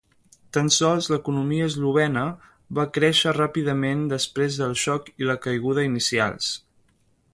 Tan 0.55 0.69
sols 0.75 1.09
l'economia 1.13 1.67
eslovena 1.71 2.23
va 2.79 2.87
créixer 2.95 3.35
ràpidament 3.37 4.01
després 4.15 4.59
del 4.63 4.75
xoc 4.85 5.13
i 5.25 5.29
la 5.33 5.37
caiguda 5.45 5.89
inicials. 5.91 6.53